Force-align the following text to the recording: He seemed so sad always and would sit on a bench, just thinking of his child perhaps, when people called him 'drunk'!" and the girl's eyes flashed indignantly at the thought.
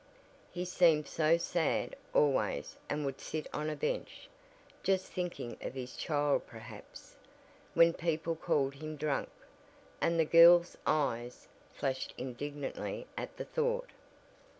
He 0.51 0.65
seemed 0.65 1.07
so 1.07 1.37
sad 1.37 1.95
always 2.11 2.75
and 2.89 3.05
would 3.05 3.21
sit 3.21 3.45
on 3.53 3.69
a 3.69 3.75
bench, 3.75 4.29
just 4.81 5.05
thinking 5.05 5.57
of 5.61 5.75
his 5.75 5.95
child 5.95 6.47
perhaps, 6.47 7.15
when 7.75 7.93
people 7.93 8.35
called 8.35 8.73
him 8.73 8.95
'drunk'!" 8.97 9.29
and 10.01 10.19
the 10.19 10.25
girl's 10.25 10.75
eyes 10.87 11.47
flashed 11.75 12.15
indignantly 12.17 13.05
at 13.15 13.37
the 13.37 13.45
thought. 13.45 13.89